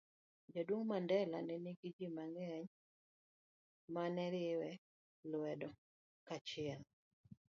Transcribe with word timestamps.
Jaduong' 0.53 0.87
Mandela 0.91 1.37
ne 1.43 1.55
nigi 1.65 1.89
ji 1.97 2.07
mang'eny 2.15 2.67
ma 3.93 4.03
ne 4.15 4.25
riwe 4.33 4.69
lwedo 5.31 5.69
kaachiel 6.27 6.81